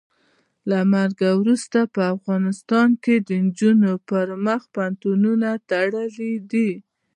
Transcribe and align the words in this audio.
له 0.69 0.79
مرګه 0.93 1.29
وروسته 1.41 1.79
په 1.95 2.01
افغانستان 2.15 2.89
کې 3.03 3.15
د 3.27 3.29
نجونو 3.45 3.91
پر 4.09 4.25
مخ 4.45 4.61
پوهنتونونه 4.73 5.49
تړلي 5.69 6.33
دي. 6.51 6.71